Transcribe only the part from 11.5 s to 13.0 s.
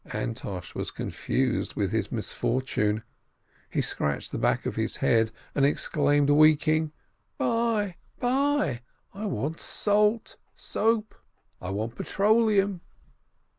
I want petroleum."